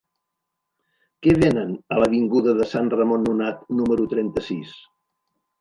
[1.27, 4.77] Què venen a l'avinguda de Sant Ramon Nonat número trenta-sis?